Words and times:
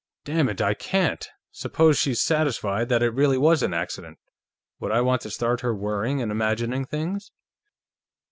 "Dammit, 0.25 0.59
I 0.61 0.73
can't! 0.73 1.29
Suppose 1.51 1.95
she's 1.95 2.19
satisfied 2.19 2.89
that 2.89 3.03
it 3.03 3.13
really 3.13 3.37
was 3.37 3.61
an 3.61 3.71
accident; 3.71 4.17
would 4.79 4.91
I 4.91 5.01
want 5.01 5.21
to 5.21 5.29
start 5.29 5.61
her 5.61 5.75
worrying 5.75 6.23
and 6.23 6.31
imagining 6.31 6.85
things?" 6.85 7.31